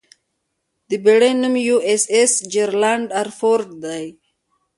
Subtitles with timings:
[0.89, 4.05] د بېړۍ نوم 'یواېساېس جېرالډ ار فورډ' دی.